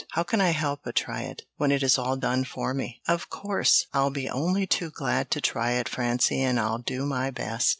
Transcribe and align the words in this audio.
"How 0.13 0.23
can 0.23 0.41
I 0.41 0.49
help 0.49 0.79
but 0.83 0.95
try 0.95 1.21
it, 1.21 1.43
when 1.57 1.71
it 1.71 1.83
is 1.83 1.99
all 1.99 2.17
done 2.17 2.43
for 2.43 2.73
me? 2.73 3.03
Of 3.07 3.29
course, 3.29 3.85
I'll 3.93 4.09
be 4.09 4.27
only 4.27 4.65
too 4.65 4.89
glad 4.89 5.29
to 5.29 5.41
try 5.41 5.73
it, 5.73 5.87
Francie, 5.87 6.41
and 6.41 6.59
I'll 6.59 6.79
do 6.79 7.05
my 7.05 7.29
best." 7.29 7.69